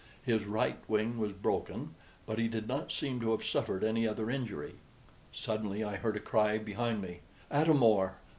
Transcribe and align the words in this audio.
His 0.23 0.45
right 0.45 0.79
wing 0.89 1.19
was 1.19 1.31
broken, 1.31 1.93
but 2.25 2.39
he 2.39 2.47
did 2.47 2.67
not 2.67 2.91
seem 2.91 3.19
to 3.19 3.29
have 3.33 3.43
suffered 3.43 3.83
any 3.83 4.07
other 4.07 4.31
injury. 4.31 4.77
Suddenly 5.31 5.83
I 5.83 5.97
heard 5.97 6.15
a 6.15 6.19
cry 6.19 6.57
behind 6.57 7.03
me: 7.03 7.19
"Atam 7.51 7.83
or! 7.83 8.17